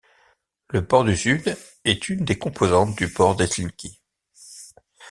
[0.71, 1.55] Le port du sud
[1.85, 4.01] est une des composantes du Port d'Helsinki.